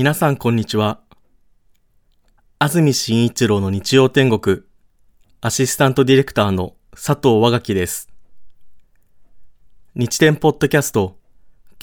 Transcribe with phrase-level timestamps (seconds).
[0.00, 1.02] 皆さんこんにちは。
[2.58, 4.62] 安住紳一郎の日曜天国、
[5.42, 8.08] アシスタントディレクターの佐藤和垣です。
[9.94, 11.18] 日天ポッドキャスト、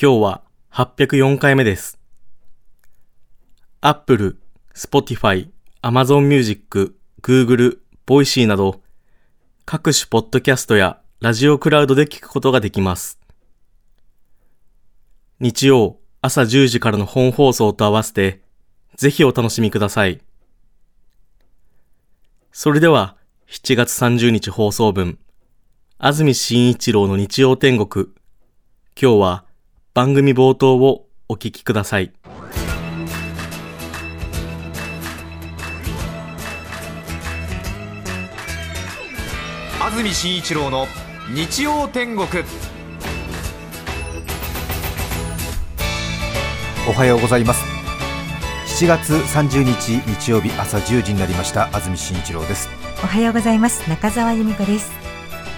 [0.01, 0.41] 今日は
[0.71, 1.99] 804回目です。
[3.81, 4.39] Apple、
[4.73, 5.51] Spotify、
[5.83, 7.77] Amazon Music、Google、
[8.07, 8.81] Voicy など、
[9.63, 13.19] 各種ポッドキャストやラジオクラウドで聞くことができます。
[15.39, 18.41] 日曜朝10時からの本放送と合わせて、
[18.95, 20.19] ぜひお楽しみください。
[22.51, 23.15] それでは、
[23.49, 25.19] 7月30日放送分、
[25.97, 28.07] 安住紳一郎の日曜天国。
[29.01, 29.45] 今日は
[29.93, 32.11] 番組冒頭をお聞きください。
[39.79, 40.87] 安住紳一郎の
[41.33, 42.27] 日曜天国。
[46.87, 47.63] おはようございます。
[48.81, 51.67] 7月30日日曜日朝1時になりました。
[51.75, 52.69] 安住紳一郎です。
[53.03, 53.87] おはようございます。
[53.89, 54.91] 中澤由美子です。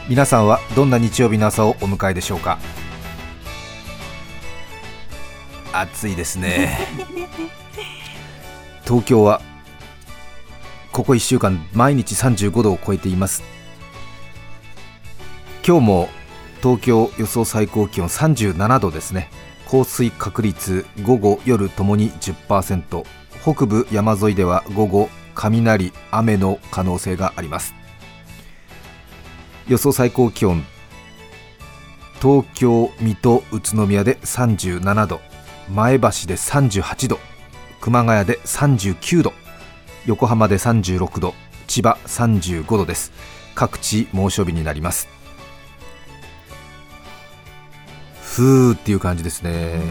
[0.07, 2.57] 皆さんはどんな日曜日の朝をお迎えでしょうか？
[5.73, 6.79] 暑いですね。
[8.85, 9.41] 東京は
[10.91, 13.43] ここ1週間毎日35度を超えています。
[15.65, 16.09] 今日も
[16.63, 19.29] 東京予想最高気温37度ですね
[19.69, 23.05] 降水確率午後夜ともに10%
[23.43, 27.75] 北部山沿いでは午後雷雨の可能性があります。
[29.67, 30.63] 予想最高気温。
[32.19, 35.21] 東京水戸宇都宮で37度。
[35.71, 37.19] 前橋で38度。
[37.79, 39.33] 熊谷で39度。
[40.07, 41.35] 横浜で36度。
[41.67, 43.11] 千葉35度です。
[43.53, 45.18] 各地猛暑日になります。
[48.39, 49.81] ふーっていう感じですね。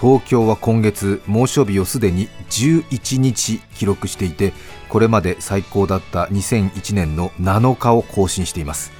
[0.00, 4.52] 東京は今月猛暑日をすでに11日記録していて
[4.88, 8.92] これまで最高だった2001年の7日を更新しています。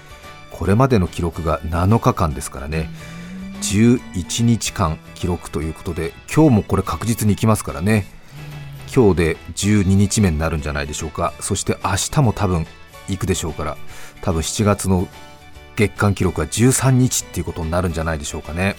[0.51, 2.91] これまでの記録が7日間ですからね。
[3.61, 8.05] 11日間記録ということで今日もこれ確実にいきますからね。
[8.93, 11.35] 今日で12日目になるんじゃないでしょうか。
[11.39, 12.67] そして明日も多分
[13.09, 13.77] 行くでしょうから
[14.23, 15.07] 多分7月の
[15.77, 18.77] 月間記録は13日っていうことになるんじゃないでしょうかね。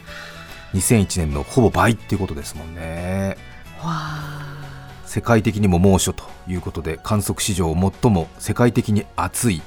[0.73, 3.37] 2001年のほぼ倍っていうことですもんね。
[5.05, 9.61] 世界的にも猛暑ということで観測史上最も世界的に暑い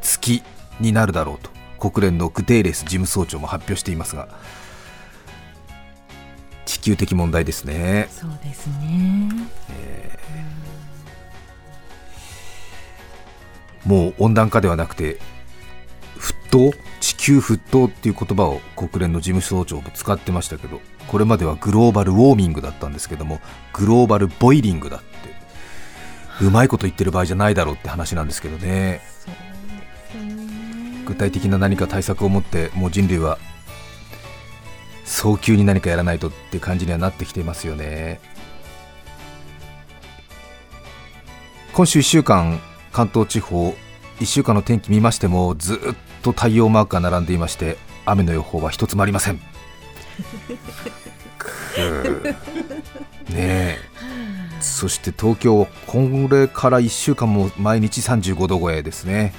[0.00, 0.42] 月
[0.80, 1.50] になるだろうと
[1.90, 4.28] 国連のグテーレス事務総長も発表していますが
[6.64, 8.08] 地球的問題ですね。
[8.10, 9.28] そうですね、
[9.70, 15.18] えー、もう温暖化ではなくて
[16.18, 23.40] 沸騰地球沸騰っていう言葉を国連の事務総長も使ってましたけどこれまではグローバルウォーミングだったんですけども
[23.72, 29.00] グローバルボイリングだってうまいこと言ってる場合じゃないだろうって話なんですけどね。
[31.06, 33.38] 具体的な何か対策を持ってもう人類は
[35.04, 38.20] 早急に何かやらないとって感じにはなってきていますよね。
[41.72, 42.60] 今週1週間
[42.92, 43.76] 関東地方
[44.20, 45.78] 1週間の天気見ましてもずっ
[46.24, 49.36] と太陽マークが並んでいまして雨の予報は一つもありません。
[49.36, 49.42] ね
[53.32, 53.78] え。
[54.60, 59.34] そして東京これから1週間も毎日35度超えですね。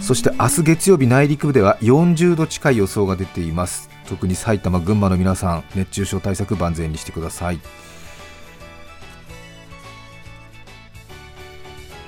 [0.00, 3.94] そして明日月曜日内陸部では40度近い予想が出ています。
[4.06, 7.60] 特に埼玉群馬の皆さん熱中症対策万全にしてください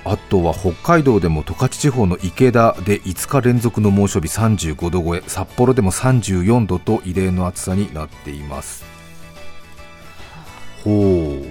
[0.09, 8.85] あとは北海道でも十勝地方の池田で5日連続の猛暑日35度超え札幌でも34度と異例の暑さになっています。
[10.85, 11.45] ほう。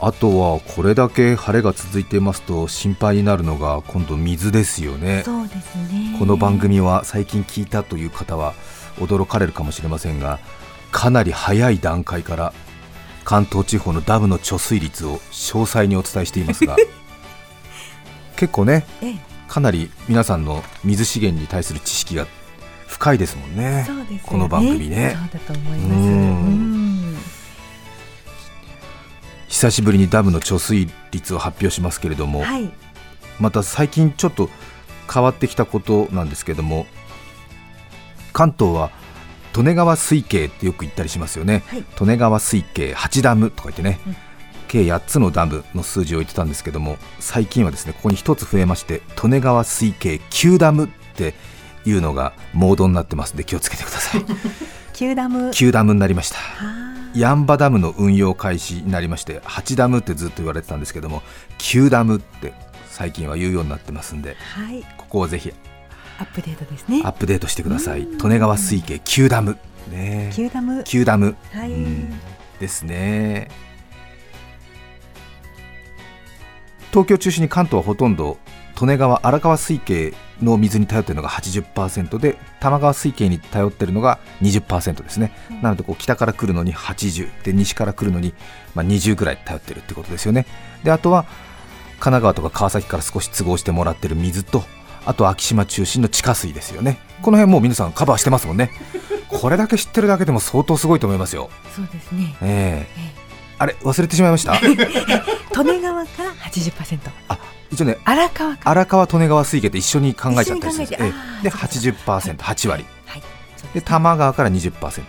[0.00, 5.22] あとはこれだけ晴れが続いていますと心配になるのが今度水ですよね。
[5.24, 6.16] そうですね。
[6.18, 8.54] この番組は最近聞いたという方は
[8.96, 10.40] 驚かれるかもしれませんが
[10.90, 12.52] かなり早い段階から
[13.24, 16.76] 関東地方のダムの貯水率を詳細にお伝えしていますが
[18.36, 18.84] 結構ね、
[19.46, 22.26] かなり皆さんの水資源に対する知識が
[22.88, 24.20] 深いですもんね、ね。
[24.26, 25.16] この番組ね。
[29.48, 32.72] 久しぶりにダムの貯水率を発表しますけれども、はい、
[33.38, 34.48] また最近ちょっと
[35.12, 36.86] 変わってきたことなんですけれども
[38.32, 38.90] 関東は
[39.56, 44.16] 利根川水系ってよく言ったりしますよね、はい、利根川水系8ダムとか言ってね、うん、
[44.68, 51.34] 計8つのダムの数字を言ってたんですけども最近はですねここに1つ増えまして利根川水系9ダムって
[51.84, 53.34] いうのがモードになってます。
[53.34, 54.20] んで気をつけてください。
[54.94, 55.50] 9ダム。
[55.50, 56.36] 9ダムになりました。
[57.14, 61.22] ヤンバダムの運用開始になりまして8ダムってずっと言われてたんですけども
[61.58, 62.54] 9ダムって
[62.88, 64.82] 最近は言うようになってますんではい。
[64.96, 65.52] ここをぜひ
[66.18, 67.02] アップデートですね。
[67.04, 67.08] ア。
[67.08, 68.06] ップデートしてください。
[68.06, 69.58] 利根川水系9ダム。
[69.90, 70.30] ね。
[70.32, 70.80] キューダム。
[70.80, 71.72] 9ダム、はい。
[71.72, 72.20] うん。
[72.60, 73.48] ですね。
[76.90, 78.38] 東京を中心に関東はほとんど
[78.80, 80.12] 利根川荒川水系
[80.42, 85.32] の水に頼っているのが80%で玉川水系に頼っているのが20%ですね、
[85.62, 88.34] なのでこう北から来るのに80で西から来るのに
[88.74, 90.46] まあ20ぐらい頼ってるってことですよね。
[90.84, 94.64] であとは神奈川とか川崎から少し都合してもらってる水と
[95.06, 96.98] あと昭島中心の地下水ですよね。
[97.22, 98.70] この辺もう皆さんカバーしてますもんね。
[99.28, 101.50] これだけ知ってるだけでも相当すごいと思いますよ。
[101.74, 102.36] そうですね。
[102.42, 103.00] ええ。
[103.18, 103.22] え
[103.58, 104.58] あれ忘れてしまいました？
[104.62, 106.98] 利根川から80%。
[107.28, 107.38] あ
[107.70, 108.56] 一応ね荒川。
[108.64, 110.94] 荒川利根川水系って一緒に考えちゃったりするんです。
[110.94, 111.02] えて。
[111.04, 111.42] ええ。
[111.44, 112.84] であー80%、8割。
[113.06, 113.20] はい。
[113.74, 115.02] です多摩川から20%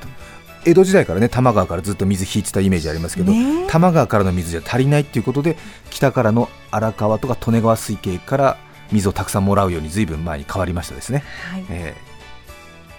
[0.66, 5.58] 江戸時代からね多摩川からずっと水引いてたイメージありますけど、ね多摩川からの水じゃ足りないっていうことで
[5.90, 8.58] 北からの荒川とか利根川水系から
[8.94, 11.66] 水をたくさんもらうようにずいぶん前に変わりましたですね、はい。
[11.70, 11.96] え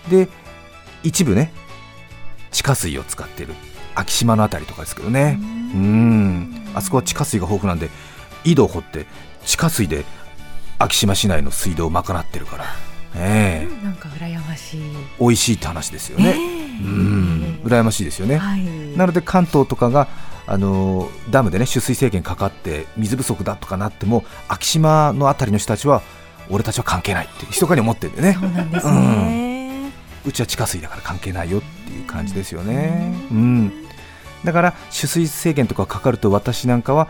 [0.08, 0.10] え。
[0.10, 0.28] で
[1.02, 1.52] 一部ね
[2.50, 3.54] 地下水を使っている。
[3.96, 5.38] 昭島のあたりとかですけどね。
[5.40, 6.72] うん。
[6.74, 7.88] あそこは地下水が豊富なんで
[8.44, 9.06] 井戸を掘って
[9.44, 10.04] 地下水で
[10.78, 12.64] 昭島市内の水道を賄ってるから、
[13.14, 13.84] ええ。
[13.84, 14.80] なんか羨ましい。
[15.20, 16.34] 美味しいって話ですよね、
[16.82, 17.60] うん。
[17.62, 18.64] 羨ましいですよね、はい。
[18.96, 20.08] なので関東とかが
[20.46, 26.02] あのーダムでね取水制限かかって水不足だとかなっても昭島のあたりの人たちは
[26.50, 28.36] 俺たちは関係ないって密かに思ってるんでね。
[28.38, 29.92] そうなんですね。
[30.26, 33.14] うちは地下水だから関係ないよっていう感じですよね。
[33.30, 33.72] うん、
[34.44, 37.08] だから取水制限とかかかると私なんかは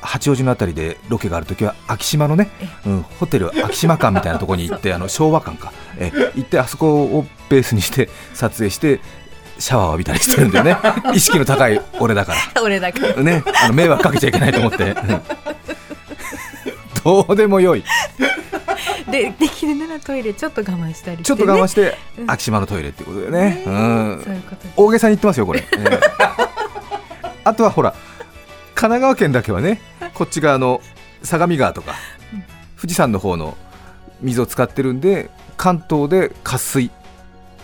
[0.00, 2.48] 八王子のあたりでロケがあるときは昭島のね、
[2.86, 5.72] うん、ホテル昭島館みたいなところに行ってあの昭和館か。
[5.98, 6.12] え。
[6.36, 9.00] 行ってあそこをベースにして撮影して
[9.58, 10.76] シャワーを浴びたりしてるんだよね。
[11.14, 13.14] 意識の高い俺だか俺だから。
[13.14, 14.84] らねあの迷惑かけちゃいけないと思って。
[14.84, 15.20] う ん
[17.04, 17.84] どうでもよい。
[19.10, 22.30] でできるならトイレちょっと我慢したりして、ね、ちょっと我慢してうん。
[22.30, 24.22] 昭島のトイレってことでね、うん。
[24.24, 24.72] そういうことです。
[24.76, 26.00] 大げさに言ってますよこれ、ええ。
[27.44, 27.92] あとはほら
[28.74, 29.80] 神奈川県だけはね
[30.14, 30.80] こっち側の
[31.22, 31.94] 相模川とか
[32.32, 32.44] うん。
[32.76, 33.56] 富士山の方の
[34.20, 36.90] 水を使ってるんで関東で渇水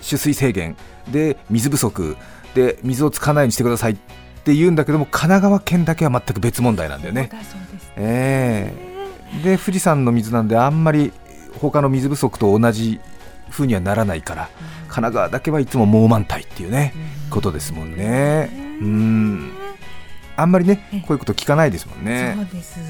[0.02, 0.76] 取水制限
[1.10, 2.16] で水不足。
[2.54, 3.92] で水を使わないようにしてください。
[3.92, 3.96] っ
[4.44, 7.30] て言うんだけども神奈川県だけは全く別問題なんだよね。
[7.96, 8.72] え
[9.42, 11.12] で富士山の水なんであんまり
[11.60, 13.00] 他の水不足と同じ
[13.50, 14.48] 風にはならないから
[14.82, 16.92] 神奈川だけはいつも猛満体っていうね
[17.30, 18.50] ことですもんね。
[18.80, 19.63] うん
[20.36, 21.00] あんまりねええ。
[21.00, 22.34] こういうこと聞かないですもんね。
[22.36, 22.80] そうです。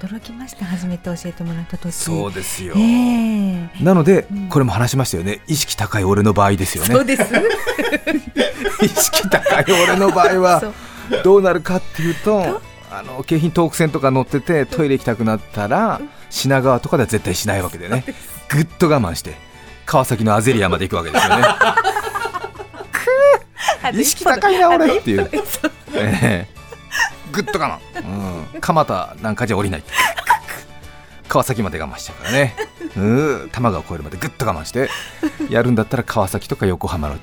[0.00, 0.64] 驚きました。
[0.64, 1.92] 初めて教えてもらった時。
[1.92, 2.74] そうですよ。
[2.76, 3.68] ええ。
[3.82, 4.48] なのでうん。
[4.48, 5.40] これも話しましたよね。
[5.48, 6.94] 意識高い俺の場合ですよね。
[6.94, 7.22] そうです。
[8.84, 10.72] 意識高い俺の場合そはう。
[11.24, 12.60] どうなるかっていうと
[12.90, 16.00] あの京浜東北線とか乗っててトイレ行きたくなったら
[16.30, 18.04] 品川とかでは絶対しないわけでね
[18.48, 19.34] ぐっと我慢して
[19.86, 21.44] 川崎のアゼリアまで行くわけですよね。
[24.00, 25.28] 意識高いな俺っていう、
[27.32, 29.82] ええぐっと我慢、うん、蒲田なんかじゃ降りない。
[31.28, 32.54] 川崎まで我慢しちゃうからね。
[32.96, 33.48] うん。
[33.50, 34.90] 多摩川を越えるまでぐっと我慢して
[35.48, 37.16] やるんだったら川崎とか横浜の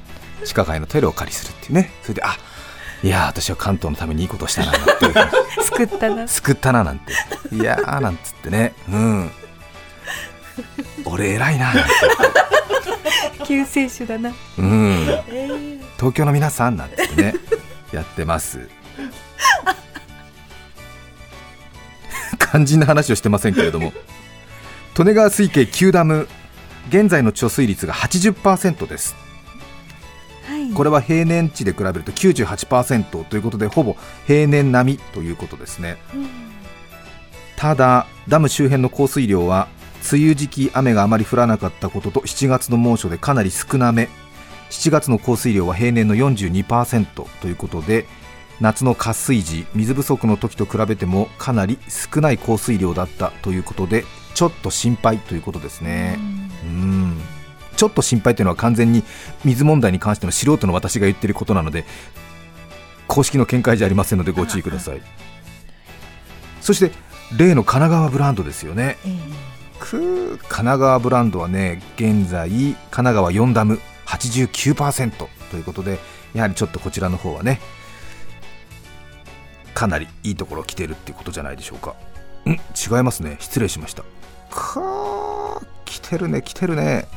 [0.43, 1.91] 地下街のトイレをお借りするっていうね。
[2.01, 2.35] それであ
[3.03, 4.95] いやー私は関東のためにいいことをしたななんて
[5.63, 6.27] 救ったな。
[6.27, 7.13] 救ったななんて。
[7.51, 8.73] いやーなんつってね。
[8.89, 9.31] うん。
[11.05, 11.89] 俺偉いななんて。
[13.45, 15.07] 救世主だな、うん。
[15.09, 17.35] ええ東京の皆さんなんてね。
[17.91, 18.69] やってます
[22.49, 23.93] 肝心な話をしてませんけれども。
[24.97, 26.27] 利根川水系9ダム
[26.89, 29.15] 現在の貯水率が80%です。
[30.45, 30.71] はい。
[30.73, 35.97] これは平年値で比べると98%ということでほぼ平年並みということですね。
[36.13, 36.27] うん。
[37.55, 39.67] ただダム周辺の降水量は
[40.11, 44.09] 梅雨時期雨があまり降らなかったことと7月の猛暑でかなり少なめ。
[44.69, 47.05] 7月の降水量は平年の42%
[47.41, 48.05] ということで
[48.61, 56.19] 夏の渇水時水不足の時と比べてもかなり少ない降水量だったということでちょっと心配ということですね。
[56.63, 57.21] うん。
[57.75, 59.03] ちょっと心配というのは完全に
[59.45, 61.85] 水問題に関しての素人の私が言っていることなので
[63.07, 65.01] 公式の見解じゃありませんのでご注意ください。
[66.61, 66.91] そして
[67.37, 68.97] 例の神奈川ブランドですよね。
[69.05, 75.11] えー神奈川ブランドはね現在神奈川4ダム89%
[75.51, 75.99] ということで
[76.33, 77.59] やはりちょっとこちらの方はね
[79.73, 81.95] かなりいいところ来てるってことじゃないでしょうか。
[82.45, 83.37] ん違いますね。
[83.39, 84.03] 失礼しました。
[84.49, 87.07] かー来てるね来てるね。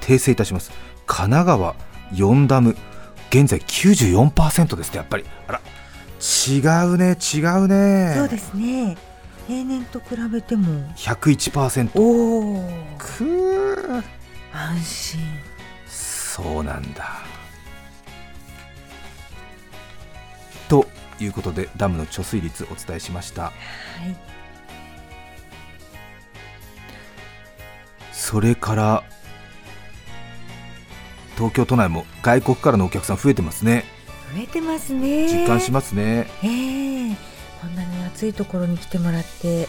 [0.00, 0.70] 訂正いたします。
[1.06, 1.74] 神奈川
[2.12, 2.76] 4ダム。
[3.30, 5.24] 現在94%ですってやっぱり。
[5.48, 5.60] あら
[6.20, 8.14] 違うね違うね。
[8.16, 8.96] そうですね。
[9.48, 10.88] 平年と比べても。
[10.96, 12.68] 101%おお
[12.98, 14.02] くー。
[14.52, 15.20] 安心。
[15.86, 17.20] そうなんだ
[21.22, 23.44] いうことでダムの貯水率お伝えしました。
[23.44, 23.52] はい。
[28.12, 29.04] それから
[31.36, 33.84] 東京都内も外国からのお客さん増えてますね。
[34.34, 35.28] 増えてますね。
[35.28, 36.26] 実感しますね。
[36.42, 37.16] ええ。
[37.60, 39.68] こんなに暑いところに来てもらって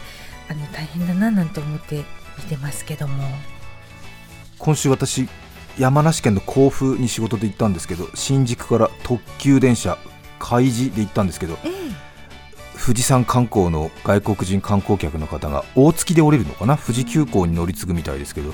[0.50, 2.04] あの大変だななんて思って
[2.38, 3.24] 見てますけども。
[4.60, 5.28] 今週私
[5.78, 9.98] 山梨県の甲府に仕事で行ったんですけど新宿から特急電車
[10.46, 11.72] 海事で行ったんですけどええ。
[12.86, 16.78] 富士山観光の外国人観光客の方が大月で降りるのかな？
[16.78, 18.54] 富士急行に乗り継ぐみたいですけど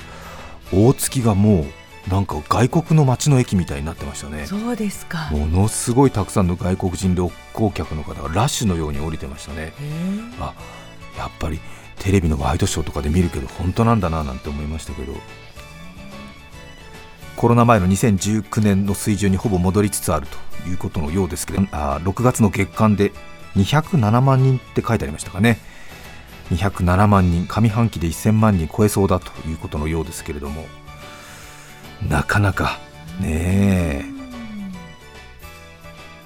[0.72, 4.46] 大月がもうなんか外国の街の駅みたいになってましたね。
[4.46, 5.30] そうですか。
[5.32, 9.74] ものすごいたくさんの外国人旅行客の方がラッシュのように降りてましたね。
[10.40, 10.54] あ
[11.18, 11.60] やっぱり
[11.98, 15.14] テレビのワイドショーとかで見るけど本当なんだななんて思いましたけど
[17.40, 23.14] コロナ前の2019年の水準にほぼ戻りつつあるということのようですけどあ6月の月間で
[23.56, 25.58] 207万人って書いてありましたかね。
[26.52, 30.66] 207万人上半期で1000万人超えそうだということのようですけれども。
[32.10, 32.78] なかなか
[33.22, 34.06] ねえ。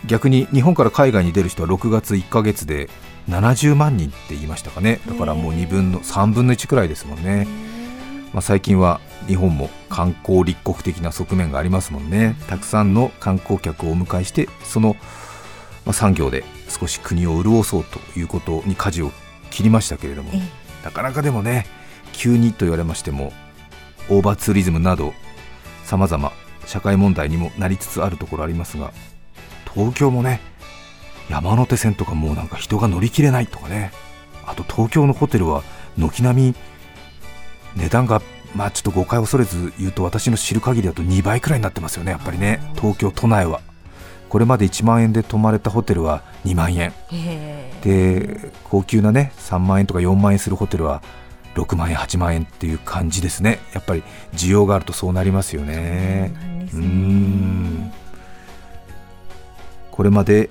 [0.08, 2.90] 逆に日本から海外に出る人は6月1ヶ月で
[3.30, 5.00] 70万人って言いましたかね。
[5.08, 7.48] だからもう2分の3分の1くらいですもんね、
[8.34, 12.36] まあ、最近は日本も観光立国的な側面がありますもんね。
[12.48, 14.96] たくさんの観光客をお迎えしてその、
[15.86, 19.12] まあ、産業で少し国を潤そうということに舵を
[19.52, 20.42] 切りましたけれどもえ
[20.84, 21.66] なかなかでもね
[22.12, 23.32] 急にと言われましても
[24.10, 25.14] オーバーツーリズムなど
[25.84, 26.32] さまざま
[26.66, 28.92] 社会問題にもなりつつあるところありますが
[29.74, 30.42] 東京もね
[31.30, 33.92] 山手線とかもうなんか人が乗り切れないとかね。
[34.46, 35.64] あと東京のホテルは
[35.98, 36.56] 軒並み
[37.76, 38.22] 値段が
[38.56, 42.12] まあちょっと誤解を恐れず言うと私の知る限りだと2倍くらいになってますよね。
[42.12, 42.60] やっぱりね。
[42.76, 43.62] 東京都内は。
[44.30, 46.94] これまで1万円で泊まれたホテルは2万円。
[47.84, 51.04] で高級なね3万円とか4万円するホテルは
[51.56, 53.60] 6万円8万円っていう感じですね。
[53.74, 56.34] やっぱり需要があるとそうなりますよね。
[56.72, 57.92] そうん。
[59.92, 60.50] これまで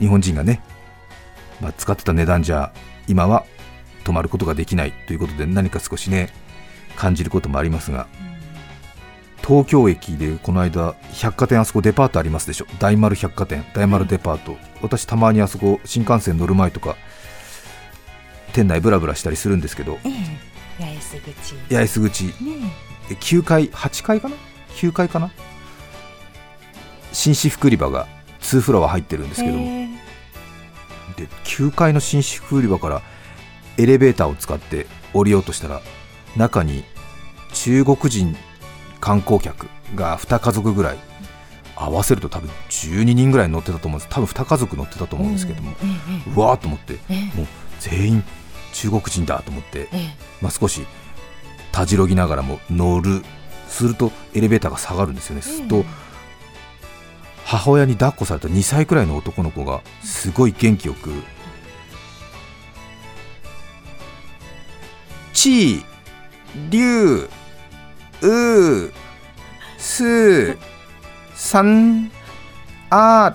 [0.00, 0.60] 日本人がね、
[1.60, 2.72] まあ、使ってた値段じゃ
[3.06, 3.44] 今は
[4.02, 6.30] 泊まることができないということで何か少しね
[7.02, 8.06] 感じることもありますが
[9.44, 12.66] 東京駅でこの間百貨店あそこデパートありますでしょ？
[12.78, 16.96] 大丸百貨店大丸デパート、私たまにあそこ新幹線乗る前とか
[18.52, 20.08] 店内ブラブラしたりするんですけどえ
[20.78, 21.54] え八重洲口。
[21.74, 22.24] 八重洲口。
[22.24, 22.32] ね
[23.08, 24.36] で9階8階かな
[24.76, 25.32] ？9階かな？
[27.12, 28.06] 紳士服売り場が
[28.42, 29.64] 2フロア入ってるんですけども、
[31.16, 33.02] で9階の紳士服売り場から
[33.76, 35.82] エレベーターを使って降りようとしたら
[36.36, 36.84] 中に
[37.54, 38.36] 中国人
[39.00, 40.98] 観光客が2家族ぐらい
[41.76, 44.10] 合わせると多分12人ぐらい乗ってたと思うんです。
[44.10, 45.86] 多分2家族乗ってたと思うんですけども、え
[46.28, 46.94] えうわーっと思って。
[47.08, 47.36] ええ。
[47.36, 47.46] もう
[47.80, 48.24] 全員
[48.72, 50.14] 中国人だと思って、ええ。
[50.40, 50.82] まあ、少し
[51.72, 53.22] たじろぎながらも乗る
[53.68, 55.42] するとエレベーターが下がるんですよね。
[55.42, 55.84] すると
[57.44, 61.12] 母親に抱っこされた2歳くらいの男の子がすごい元気よく
[65.32, 65.84] 「ちー
[66.70, 67.41] りゅう
[68.22, 68.92] うー
[69.78, 70.56] す
[71.34, 72.10] さん
[72.90, 73.34] あ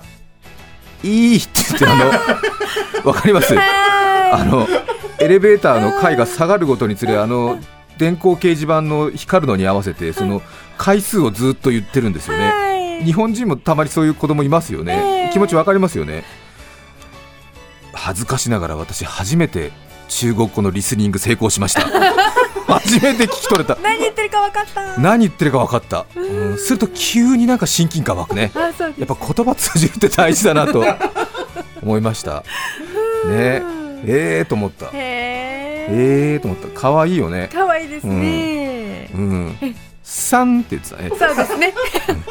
[1.02, 2.10] いい」って言ってあの
[3.08, 3.54] わかります？
[3.58, 4.66] あの
[5.20, 7.58] エレベーターの階が下がるごとにつれあの
[7.98, 10.42] 電光掲示板の光るのに合わせてその
[10.76, 12.50] 回数をずっと言ってるんですよね。
[12.50, 13.04] はい。
[13.04, 14.92] 日本人もたまにそういう子供いますよね、
[15.24, 15.32] ええ。
[15.32, 16.24] 気持ちわかりますよね。
[17.92, 19.72] 恥ずかしながら私初めて
[20.08, 21.82] 中国語のリスニング成功しました
[22.68, 23.76] 初めて聞き取れた。
[23.82, 25.00] 何言ってるか分かった。
[25.00, 28.52] 何言ってるか分かった、うん、すると急になんか親近感湧くね。
[28.54, 28.74] やっ
[29.06, 30.84] ぱ言葉通じるって大事だなと
[31.82, 32.44] 思いました。
[33.26, 33.62] ね。
[34.04, 34.86] ええー、と思った。
[34.86, 34.98] へえ
[35.90, 36.68] ええー、と思った。
[36.80, 37.48] 可愛いよね。
[37.52, 39.56] 可愛いですね、うん。
[40.04, 41.08] さんって言ってたね。
[41.08, 41.74] そうですね。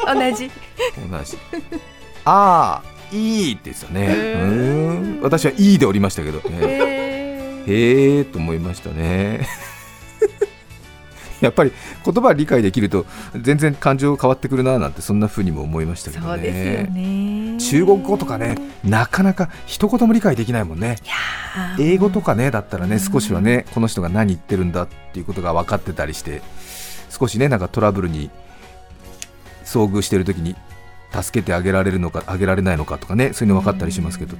[0.06, 0.50] 同じ。
[1.10, 1.38] 同じ。
[2.24, 4.06] ああいいって言ってたね。
[4.06, 5.18] うん。
[5.22, 9.46] 私はいいでおりましたけど、ね、へえへえと思いましたね
[11.40, 11.72] やっぱり
[12.04, 13.06] 言葉理解できると
[13.40, 17.54] 全然感情変わってくるななんてそんな風にも思いましたけどそうですよね。
[17.54, 20.96] ね中国語とかねなかなか一言も理解できないもんね。
[21.78, 26.42] 英語とかねだったらね少しはねこの人が何言ってるんだっていうことが分かってたりして
[27.10, 28.30] 少しねなんかトラブルに
[29.64, 30.56] 遭遇している時に
[31.12, 34.36] 助けてあげられるのかあげられないのかとかねそういうの分かったりしますけど、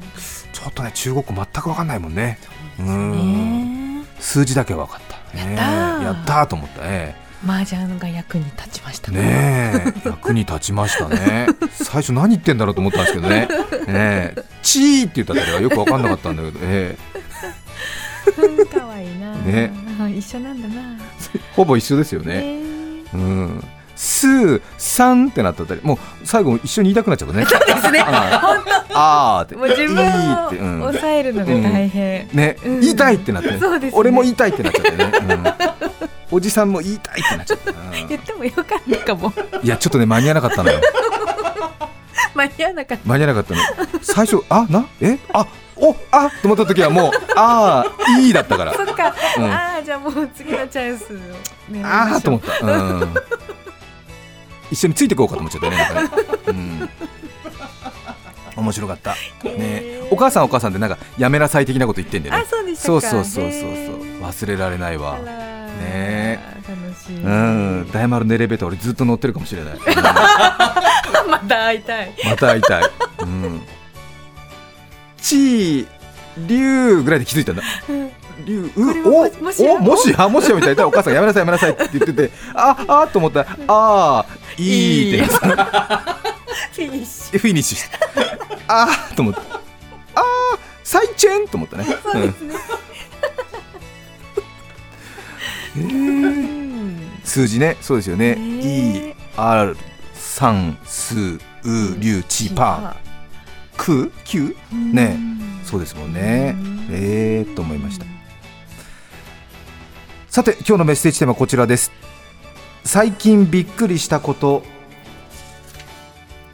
[0.52, 2.38] ちょっとね中国語全く分かんないもんね。
[2.78, 4.04] うんね。
[4.20, 6.02] 数字だけは分かった、ね、やったー。
[6.02, 7.16] やったーと思ったね
[7.46, 9.12] 麻雀が役に立ちました。
[9.12, 11.46] ねねえ役に立ちましたね。
[11.70, 13.46] 最初何言ってんだろうと思ったんですけどね。
[13.46, 13.48] ね
[13.88, 16.96] えチーって言った時はよく分かんなかったんだけど、え
[18.36, 19.70] うん可愛いなね。
[20.16, 20.74] 一緒なんだな
[21.34, 22.34] えほぼ一緒ですよね。
[22.34, 22.60] ね
[23.14, 23.64] うん
[24.00, 27.44] スーサンってなったあたりもう最後一緒に言いたくなっちゃったね。
[27.44, 28.00] そうですね。
[28.00, 29.44] あー。
[29.44, 29.56] って。
[29.56, 30.80] もう自分いいをって、うん。
[30.80, 32.80] 抑えるのが大変、ね、うん。
[32.80, 33.98] 言いたいってなって、そうですね。
[33.98, 35.12] 俺も言いたいってなっちゃってね、
[36.30, 36.36] うん。
[36.36, 37.76] おじさんも言いたいってなっちゃった、うん。
[38.08, 39.32] 言ってもよかったかも。
[39.62, 40.80] いやちょっとね間に合わなかったのよ。
[42.34, 44.00] 間に合わなかっ間に合わなかったの。
[44.00, 44.86] 最初あな？
[45.00, 45.18] え？
[45.32, 45.44] あ
[45.80, 48.72] おあと思った時はもうあーいいだったから。
[48.72, 49.44] たそっか、うん。
[49.44, 51.18] ああじゃあもう次のチャンス
[51.84, 53.14] ああと思った、うん、
[54.70, 56.90] 一緒についてこうかと思っちゃったねなんかね、うん、
[58.56, 59.14] 面白かった。
[59.44, 60.00] ね。
[60.10, 63.72] お母さんはお母さんでなんかやめなさい的なこと言ってんだよあねそうそうそうそうそう。
[64.22, 65.18] 忘れられないわ。
[65.18, 66.40] ね。
[66.68, 67.90] 楽しい、うん。
[67.92, 69.80] 大丸のエレベーター俺ずっと乗ってるかもしれない、う ん
[71.30, 72.12] また会いたい。
[72.24, 72.82] また会いたい。
[73.20, 73.62] うん。
[75.20, 75.86] ちー、
[76.46, 77.62] りゅうぐらいで気づいたんだ。
[78.44, 86.28] りゅう、れはう、お、お、もしや、もしやみたいな、お母さんやめなさい、やめなさいって言ってて、あ、あと思ったら、あー、いいってなって
[86.74, 87.78] フィニッシでフィニッシュ。
[88.68, 89.40] あーと思って、
[90.14, 91.84] あー、サイチェンと思ったね。
[91.84, 92.54] ュそうですね、
[95.76, 95.82] うん。
[95.82, 98.34] うん数字ね、そうですよね。
[98.34, 99.76] ね E、R、
[100.14, 101.40] 三、数、う、
[101.98, 104.76] りゅう、ち、パー、く、きゅう？
[104.94, 105.18] ね。
[105.64, 106.56] そうですもんね。
[106.90, 108.06] えーと思いました。
[110.28, 111.90] さて今日のメッセージテーマはこちらです
[112.88, 114.62] 最近びっくりしたこと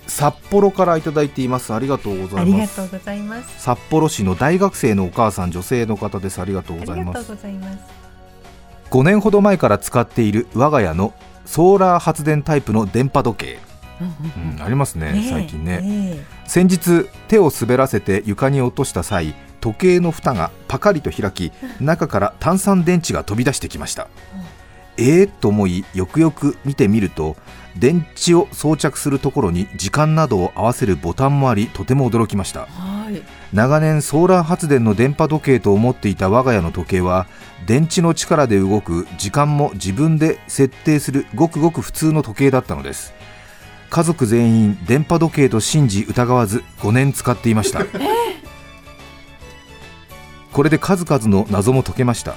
[0.08, 1.72] 札幌からいただいています。
[1.72, 3.62] ありがとうござあいます。
[3.62, 6.40] 札幌市の大学生のお母さん女性の方です。
[6.40, 7.18] ありがとうあございます。
[7.18, 7.78] りがとうございます。
[8.90, 11.14] 5年ほど前から使っている我が家の
[11.46, 13.58] ソーラー発電タイプの電波時計、
[14.00, 15.80] うん、ありますねねえ最近ね。
[15.82, 24.08] ね先日手を滑らせて床に落とした際時計の蓋がパカリと開き中から炭酸電池が飛び出してきました
[24.96, 27.36] えー、と思いよくよく見てみると
[27.76, 32.66] 電池を装着するところに時間などを合わせるボタンもありとても驚きました。
[32.66, 33.20] はい。
[33.52, 37.26] 長年ソーラー発電の電波時計と思っていた我が家の時計は
[37.66, 43.12] 電池の力で動く時間も自分で設定するごくごく普通の時計だったのです。
[43.90, 47.84] 家族全員電波時計と信じ疑わず5年使っていました。
[50.54, 52.36] これで数々の謎も解けました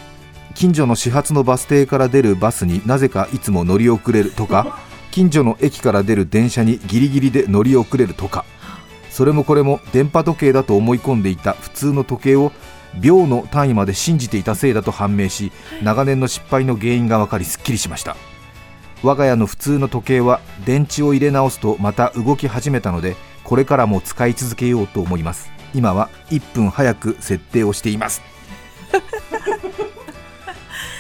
[0.56, 4.80] 近所の始発のバス停から出るバスになぜかいつも乗り遅れるとか
[5.12, 8.46] 近所の駅から出る電車にギリギリで乗り遅れるとか。
[9.10, 12.52] それもこれも電波時計だと思い込んでいた普通の時計を
[13.00, 18.16] 秒の単位まで信じていたせいだと判明し長年の失敗の原因が分かりすっきりしました。
[19.02, 25.58] 我が家の普通の時計は電池を入れ直すとまた動き始めたのでこれからも使い続けようと思います。
[25.74, 28.22] 今は1分早く設定をしています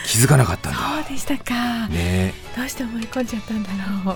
[0.07, 0.79] 気づかなかったんだ。
[0.79, 2.33] そうでしたか、ね。
[2.55, 3.69] どうして思い込んじゃったんだ
[4.05, 4.15] ろう。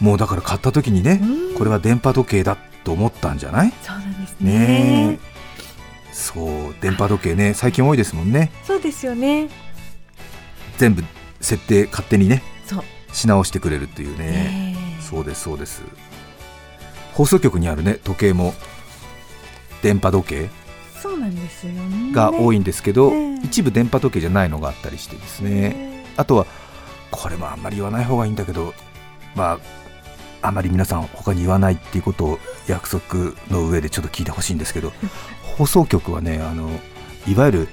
[0.00, 1.54] えもうだから買った時にねうん。
[1.54, 3.72] これは電波時計だと思ったんじゃない？
[3.82, 4.58] そうなんですね。
[4.58, 5.18] ね。
[5.22, 5.32] え
[6.12, 8.50] そう電波時計ね最近多いですもんね。
[8.64, 9.48] そうですよね。
[10.78, 11.04] 全部
[11.40, 12.84] 設定勝手にねそう。
[13.12, 14.24] し直してくれるっていうね。
[14.24, 14.76] ね。
[15.00, 15.82] そうですそうです。
[17.12, 18.54] 放送局にあるね時計も
[19.82, 20.50] 電波時計
[21.02, 22.12] そうなんですよね。
[22.12, 25.50] が多いんですけど、ね一部電波時計じゃないのがあったりしてですね。
[25.50, 26.46] ねあとは
[27.10, 28.72] これもあんまり言わない方がいいんだけど
[29.34, 29.58] ま
[30.42, 32.38] ああまり皆さん他に言わないっていうことを
[32.68, 34.92] 約束の上でちょっと聞いてほしいんですけど
[35.58, 36.70] 放送局はねあの
[37.26, 37.68] いわゆる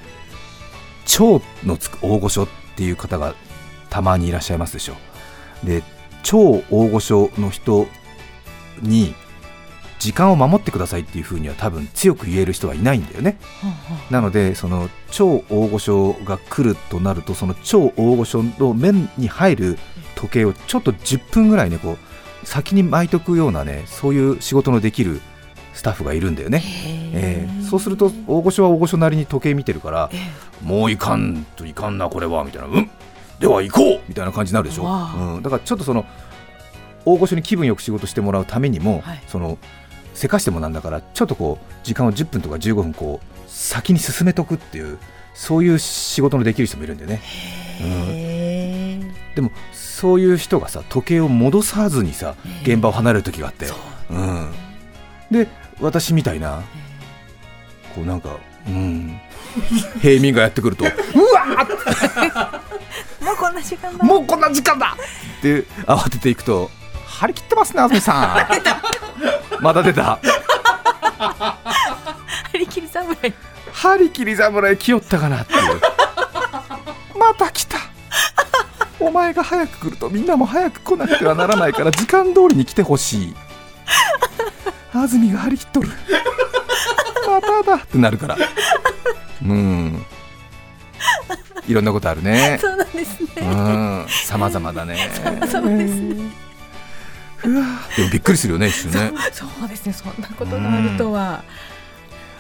[1.06, 3.36] 超のつく大御所っていう方が
[3.92, 4.96] たまにいらっしゃいますでしょ。
[5.64, 5.84] で
[6.24, 7.88] 超大御所の人
[8.82, 9.14] に
[10.00, 13.38] 時間を守ってくださいっていうふうには多分強く言える人はいないんだよね。
[14.10, 19.78] なのでその超大御所が来るとなるとその超大御所の面に入る
[20.16, 21.98] 時計をちょっと10分ぐらいねこ
[22.44, 25.22] う先に巻いとくようなねそういう仕事のできる
[25.74, 26.64] スタッフがいるんだよね、
[27.14, 27.48] え。
[27.48, 27.64] へえ。
[27.64, 30.18] そうすると大御所は大御所なりに時計見てるからえ
[30.64, 32.90] もういかんといかんなこれはみたいなうん
[33.40, 36.06] では行こうみたいな感じになるでしょ、うん、だからちょっとその
[37.06, 39.24] 大御所に気分よく仕事してもらうためにも、はい。
[39.28, 39.58] その
[40.20, 45.00] せかしてもなんだからちょっとこう時間を10分とか15分こう先に進めとくっていう
[45.34, 47.22] そういう仕事のできる人もいるんでね。
[47.24, 53.68] へえでもそういう人がさ時計を戻さずにさええ現場を離れる時があって。
[53.68, 53.76] そ
[54.10, 54.16] う。
[54.16, 54.52] うん、
[55.32, 55.48] で
[55.80, 56.64] 私みたいな
[57.96, 58.36] こうなんか
[58.68, 59.18] うん。
[60.02, 60.88] 平民がやってくると う
[61.34, 61.46] わ
[63.22, 64.04] もうこんな時間だ。
[64.04, 64.98] もうこんな時間だ！
[65.40, 66.70] って慌てていくと
[67.06, 68.89] 張り切ってますね安住さん
[69.62, 70.20] まだ出た。
[72.52, 73.34] 張り切り侍。
[73.74, 75.82] 張り切り侍来よったかなっていう。
[77.18, 77.78] また来た。
[79.00, 83.36] お前が早く来るとみんなも早く来なくてはならないから時間通りに来てほしい。
[84.94, 85.90] 安住が張り切っとる。
[87.28, 88.38] まただってなるから。
[89.44, 90.06] うん。
[91.68, 92.58] いろんなことあるね。
[92.60, 93.30] そうなんですね。
[93.38, 94.06] うん。
[94.26, 95.12] 様々だね。
[95.50, 96.49] そうですね
[97.98, 99.12] でもびっくりするよね一瞬ね。
[99.32, 101.44] そうですねそんなことがあるとは。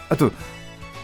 [0.10, 0.32] あと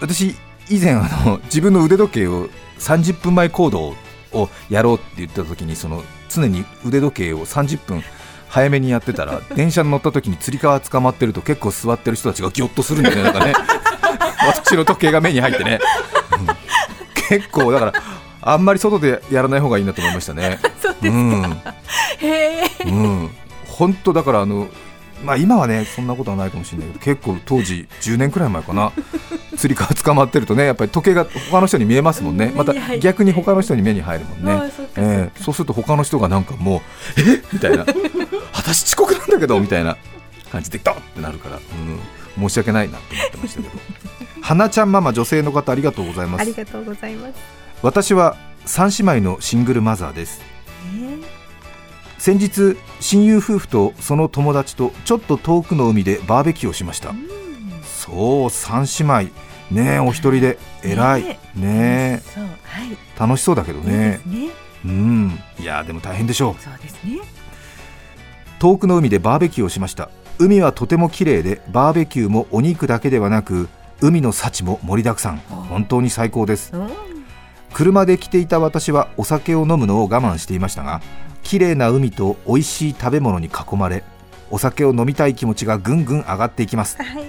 [0.01, 0.35] 私
[0.69, 3.95] 以前あの自分の腕時計を30分前行動
[4.33, 8.03] をやろうって言った時にその常に腕時計を30分
[8.49, 13.53] 早めにやってたら 電車に乗った時につり革捕まってると結構座ってる人たちがギョッとするんだよねなんかね。
[14.47, 15.79] 私の時計が目に入ってね、
[16.39, 16.47] うん。
[17.27, 17.93] 結構だから
[18.41, 20.59] あんまり外でやらない方がいいなと思いましたね。
[20.81, 21.57] そうですうん。
[22.19, 23.31] へえうん、
[23.77, 24.67] 本当だからあの、
[25.23, 28.91] まあ、今はねそんなことはないかもしれないけど結構当時10年くらい前かな。
[29.55, 32.51] 釣り革捕まってるとねやっぱり時計が他の人に見えますもんね。
[32.55, 34.71] また逆に他の人に目に入るもんね。
[34.75, 35.41] そええ。
[35.41, 36.81] そうすると他の人がなんかも
[37.17, 37.85] うえみたいな。
[38.53, 39.97] 私遅刻なんだけどみたいな。
[40.55, 43.73] 感じでドンってなるから、うん、申し訳ないなって思ってましたけど。
[44.41, 46.41] 花ちゃんママ女性の方ありがとうございます。
[46.41, 47.33] ありがとうございます。
[47.81, 50.41] 私は3姉妹のシングルマザーです。
[50.41, 50.54] え
[52.25, 57.13] 先日親友夫婦とその友達とちょっと遠くの海でバーベキューをしました。
[57.83, 59.31] そう三姉妹。
[59.69, 60.57] ねえお一人で。
[60.83, 61.23] 偉い。
[61.23, 62.93] ねねそうはい。
[62.93, 64.21] え楽しそうだけどね。
[64.23, 64.49] すね。
[64.85, 65.39] うん。
[65.59, 66.55] いやでも大変でしょ
[67.05, 67.07] う。
[67.07, 67.19] ね。
[68.57, 70.09] 遠くの海でバーベキューをしました。
[70.39, 73.69] 海はとても綺麗でバーベキューもお肉だけではなく
[74.01, 75.37] 海の幸も盛りだくさん。
[75.69, 76.75] 本当に最高です。
[76.75, 76.89] うん。
[77.71, 81.01] 車で来ていた私はお酒を飲むのを我慢していましたが
[81.45, 84.03] 綺麗な海と美味しい食べ物に囲まれ
[84.51, 87.01] お酒を飲みたい気持ちがぐんぐん上がっていきます。
[87.01, 87.23] はい。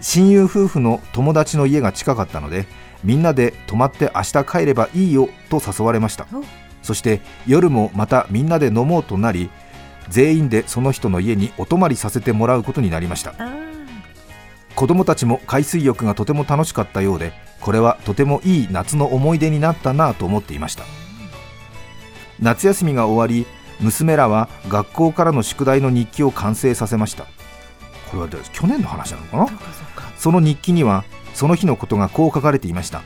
[0.00, 2.66] 親友夫婦の友達の家が近かったので
[3.04, 6.26] みんなで泊まって明日帰ればいいよと誘われました。
[6.32, 6.44] お。
[6.82, 9.48] そして夜もまたみんなで飲もうとなり
[10.08, 13.34] 全員でその人の家にお泊まりさせてもらうことになりました。
[13.38, 13.62] あ
[14.74, 20.84] 子供たちも海水浴がとても楽しかったようでこれはとてもいい夏の思い出になったなぁと思っていました
[22.40, 23.46] 夏休みが終わり
[23.80, 27.24] 娘らは学校からの宿題の日記を完成させました。
[28.10, 29.46] これは去年の話なのかな？
[30.18, 33.02] その日記にはその日のことがこう書かれていました。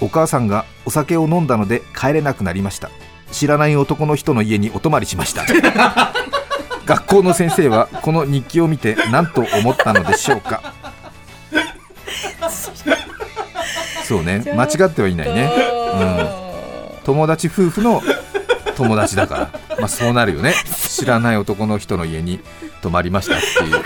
[0.00, 2.90] お母さんがお酒を飲んだので帰れなくなりました。
[3.30, 5.44] 知らない男の人の家にお泊まりしました。
[6.86, 10.72] 学校の先生はこの日記を見て何と思ったのでしょうか？
[14.04, 14.42] そうね。
[14.56, 15.52] 間違ってはいないね、
[15.94, 18.02] うん、友達夫婦の
[18.78, 20.54] 友達だから、 まあ、そうなるよね。
[20.64, 22.40] 知らない男の人の家に
[22.80, 23.84] 泊まりましたっていう。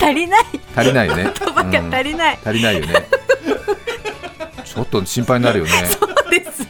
[0.00, 0.44] 足りない。
[0.74, 1.30] 足りないよね。
[1.38, 3.06] 言葉が足りない、足りないよね。
[4.64, 5.70] ちょっと心配になるよね。
[5.86, 6.66] そうです。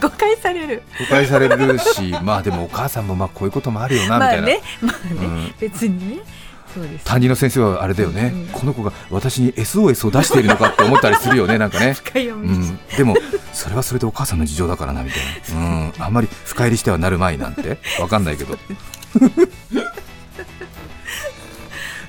[0.00, 0.82] 誤解される。
[0.98, 4.60] 誤解されるしまあでもお母さんもまあこういうこともあるよなみたいな、まあね。
[4.80, 5.54] まあね、うん。
[5.58, 6.22] 別にね
[7.04, 13.16] 担任の先生はあれだよね、うんこの子が私に SOS を出しているのかって思ったりするよねなんかね、 うみ、ん、でも
[13.52, 15.22] それはそれでお母さんの事情だからなみたい
[15.56, 17.78] な、 うん、あんまり深入りしてはなるまいなんて。
[17.98, 18.58] わかんないけど。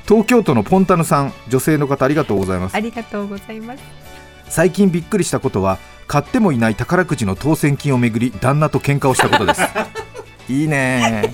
[0.08, 2.76] 東京都のポンタヌさん女性の方ありがとうございます。
[2.76, 3.80] ありがとうございます。
[4.50, 9.62] 最近びっくりしたことは買ってもいない宝くじの当選金をめぐり旦那と喧嘩をしたことです。
[10.50, 11.34] いいね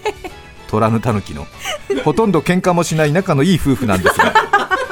[0.70, 1.48] 虎の狸の。
[2.04, 4.34] ほとんど喧嘩もしない仲のいい夫婦なんですが。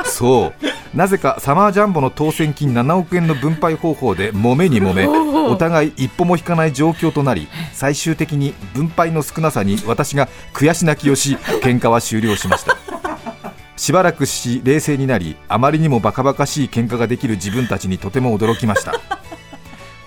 [0.06, 0.54] そ
[0.94, 0.98] う。
[0.98, 12.78] なぜかサマージャンボの当選金7億円の分配方法で揉めに揉めお互い一歩も引かない状況となり最終的に分配の少なさに私が悔し泣きをし喧嘩は終了しました。
[13.76, 19.00] しばらくし冷静になりあまりにもバカバカしい喧嘩ができる自分たちにとても驚きました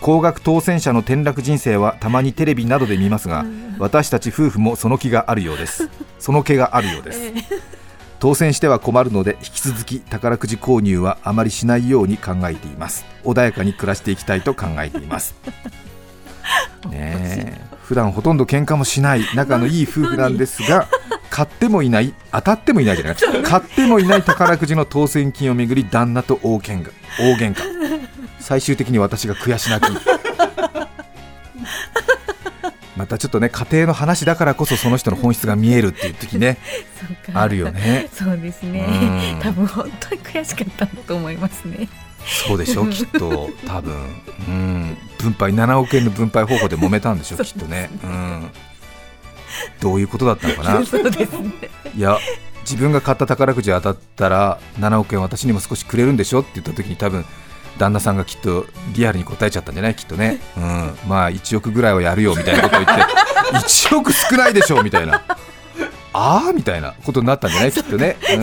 [0.01, 3.45] 高額当選者の転落人生はたまにテレビなどで見ますが
[3.79, 5.89] 私たち夫婦もその気があるようです。
[6.19, 7.21] その気があるようです。
[8.19, 13.05] 当選しては困るので引き続き宝くじ購入はあまりしないように考えています。
[13.25, 15.35] 穏やかに暮らしていきたいと考えています。
[16.91, 20.87] ねえ普段ほとんど喧嘩もしない仲のいい夫婦なんですが
[21.29, 23.43] 買ってもいない当たってもいないじゃない。
[23.43, 26.93] 買ってもいない宝くじの当選金をめぐり旦那と大喧嘩。
[27.19, 28.20] 大喧嘩
[28.51, 29.95] 最終的に私が悔し泣き。
[29.95, 30.01] ね
[32.97, 36.59] またちょっとね家庭の話だからこそその人の本質が見えるっていう時ね。
[37.33, 38.09] あるよね。
[38.13, 38.81] そうですね。
[39.35, 39.41] うん。
[39.41, 41.89] 多分本当に悔しかったんだと思いますね。
[42.27, 42.87] そうでしょ？
[42.89, 43.51] きっと。
[43.69, 43.95] 多分。
[44.49, 44.99] うん。
[45.19, 47.37] 分配7億円の分配方法で揉めたんでしょ？
[47.37, 47.89] そうきっとね。
[48.03, 48.51] うん。
[49.81, 50.85] どういうことだったのかな？
[50.85, 51.53] そうですね。
[51.97, 52.19] いや
[52.63, 56.41] 自分が買った宝くじ当たったら7億円私にも少しくれるんでしょ？
[56.41, 57.25] って言った時に多分
[57.79, 59.95] 旦那さんがきっとリアルに答えちゃったんじゃない？
[59.95, 63.05] きっとね、うん、まあ1億ぐらいはやるよみたいなことを言って
[63.59, 65.23] 1億少ないでしょみたいな。
[66.13, 67.73] ああみたいなことになったんじゃない？
[67.73, 68.37] きっとね、ね。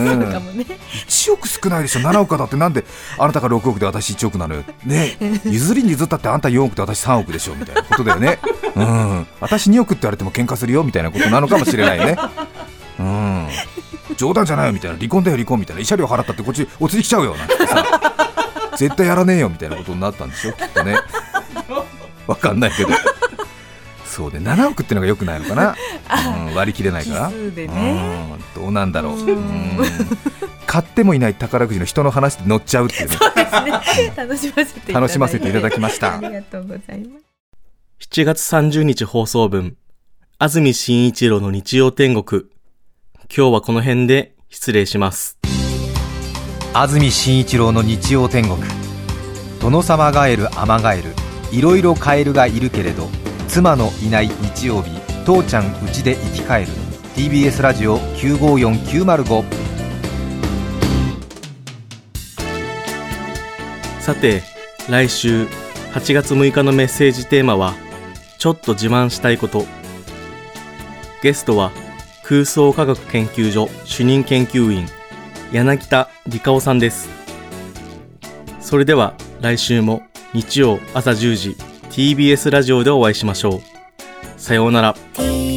[1.06, 2.00] 1億少ないでしょ。
[2.00, 2.84] 7億だってなんで
[3.18, 4.64] あなたが6億で私1億なのよ。
[4.86, 5.18] ね。
[5.44, 8.38] 譲りに譲ったってあんた4億で私3億でしょみたいなことだよね。
[8.74, 9.26] うん。
[9.40, 12.16] 私2億って言われても喧嘩するよみたいなことなのかもしれないね。
[13.00, 13.48] うん。
[14.16, 14.96] 冗談じゃないよみたいな。
[14.96, 15.82] 離婚だよ離婚みたいな。
[15.82, 17.84] 慰謝料払ったってこっちお釣り来ちゃうよなんてさ
[18.78, 20.52] 絶対やらねえよみたいなことになったんでしょ？
[20.52, 20.96] きっとね。
[22.26, 22.90] わかんないけど。
[24.04, 25.76] そうで7億ってのがよくないのかな、
[26.48, 27.28] うん、割り切れないから。
[27.28, 28.28] 奇数でね。
[28.32, 29.12] うんどうなんだろう。
[29.14, 29.28] うん。
[29.28, 29.78] うん。
[30.66, 33.16] 買ってもいない宝くじの人の話で乗っちゃうっていうね。
[34.16, 34.92] 楽しませていただいて。
[34.92, 36.16] 楽しませていただきました。
[36.16, 37.24] ありがとうございます。
[38.10, 39.76] 7月30日放送分、
[40.38, 42.42] 安住紳一郎の日曜天国。
[43.34, 45.37] 今日はこの辺で失礼します。
[46.74, 48.56] 安住紳一郎の日曜天国。
[49.60, 51.14] 殿様ガエルアマガエル
[51.50, 53.08] いろいろカエルがいるけれど
[53.48, 54.90] 妻のいない日曜日
[55.24, 56.68] 父ちゃんうちで生き返る。
[57.16, 59.44] TBS ラジオ954905
[64.00, 64.42] さて、
[64.88, 65.44] 来週
[65.92, 67.74] 8月6日のメッセージテーマは、
[68.38, 69.66] ちょっと自慢したいこと。
[71.22, 71.72] ゲストは
[72.22, 74.86] 空想科学研究所主任研究員、
[75.52, 77.08] 柳田理香さんです。
[78.60, 80.02] それでは来週も
[80.34, 81.56] 日曜朝10時
[81.90, 83.60] TBS ラジオでお会いしましょう。
[84.36, 85.47] さようなら。